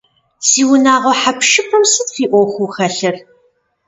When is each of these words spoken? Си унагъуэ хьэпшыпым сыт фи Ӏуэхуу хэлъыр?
Си 0.47 0.61
унагъуэ 0.71 1.13
хьэпшыпым 1.21 1.83
сыт 1.91 2.09
фи 2.15 2.25
Ӏуэхуу 2.31 2.69
хэлъыр? 2.73 3.15